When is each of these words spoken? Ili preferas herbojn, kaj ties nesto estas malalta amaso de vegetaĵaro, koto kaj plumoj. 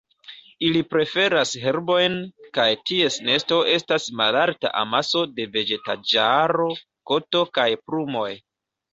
Ili 0.67 0.79
preferas 0.91 1.49
herbojn, 1.63 2.15
kaj 2.57 2.63
ties 2.91 3.17
nesto 3.27 3.59
estas 3.73 4.07
malalta 4.21 4.71
amaso 4.79 5.21
de 5.41 5.45
vegetaĵaro, 5.57 6.65
koto 7.13 7.43
kaj 7.59 7.67
plumoj. 7.91 8.31